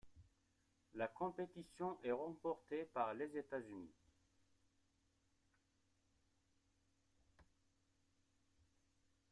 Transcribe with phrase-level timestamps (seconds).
[0.95, 3.93] La compétition est remportée par les États-Unis.